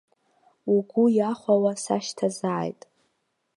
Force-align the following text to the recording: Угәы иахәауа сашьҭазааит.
Угәы 0.75 1.03
иахәауа 1.17 1.71
сашьҭазааит. 1.83 2.81